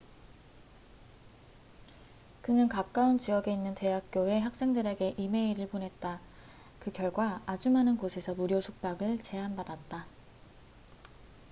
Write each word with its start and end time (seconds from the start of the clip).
그는 2.41 2.67
가까운 2.67 3.19
지역에 3.19 3.53
있는 3.53 3.75
대학교의 3.75 4.41
학생들에게 4.41 5.13
이메일을 5.15 5.67
보냈다 5.69 6.19
그 6.79 6.91
결과 6.91 7.43
아주 7.45 7.69
많은 7.69 7.97
곳에서 7.97 8.33
무료 8.33 8.61
숙박을 8.61 9.21
제안받았다 9.21 10.07